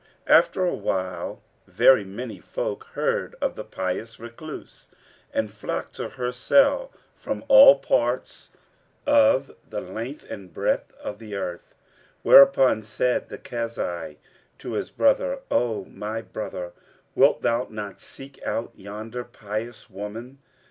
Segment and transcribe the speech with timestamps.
[0.25, 4.87] After awhile, very many folk heard of the pious recluse
[5.31, 8.49] and flocked to her cell from all parts
[9.05, 11.75] of the length and breadth of the earth;
[12.23, 14.17] whereupon said the Kazi
[14.57, 16.71] to his brother, "O my brother,
[17.13, 20.39] wilt thou not seek out yonder pious woman?